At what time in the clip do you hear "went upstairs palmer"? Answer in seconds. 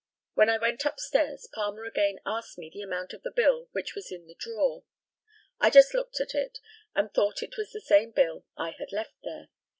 0.57-1.83